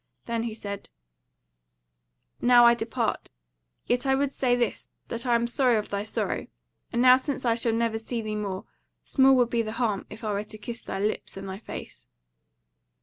[0.25, 0.89] Then he said:
[2.41, 3.29] "Now I depart.
[3.85, 6.47] Yet I would say this, that I am sorry of thy sorrow:
[6.91, 8.65] and now since I shall never see thee more,
[9.05, 12.07] small would be the harm if I were to kiss thy lips and thy face."